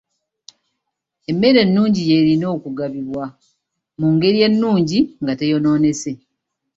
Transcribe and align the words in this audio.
Emmere 1.29 1.59
ennungi 1.65 2.01
y'erina 2.09 2.45
okugabibwa 2.55 3.25
mu 3.99 4.07
ngeri 4.13 4.39
ennungi 4.47 4.99
nga 5.21 5.33
teyonoonese. 5.39 6.11